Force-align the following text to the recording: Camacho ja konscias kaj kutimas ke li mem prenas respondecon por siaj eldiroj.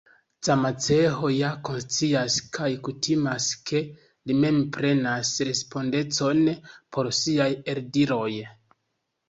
Camacho 0.45 1.27
ja 1.33 1.51
konscias 1.67 2.37
kaj 2.57 2.69
kutimas 2.87 3.51
ke 3.69 3.83
li 4.31 4.39
mem 4.45 4.59
prenas 4.79 5.37
respondecon 5.51 6.45
por 6.71 7.15
siaj 7.23 7.51
eldiroj. 7.77 8.31